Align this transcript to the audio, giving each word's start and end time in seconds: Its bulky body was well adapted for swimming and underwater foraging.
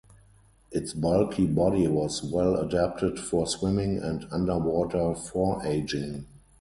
Its 0.71 0.93
bulky 0.93 1.45
body 1.45 1.87
was 1.87 2.23
well 2.23 2.55
adapted 2.55 3.19
for 3.19 3.45
swimming 3.45 3.99
and 3.99 4.27
underwater 4.31 5.13
foraging. 5.13 6.25